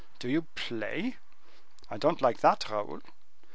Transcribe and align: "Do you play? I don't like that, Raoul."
"Do 0.17 0.27
you 0.27 0.47
play? 0.55 1.17
I 1.91 1.97
don't 1.97 2.23
like 2.23 2.39
that, 2.39 2.71
Raoul." 2.71 3.01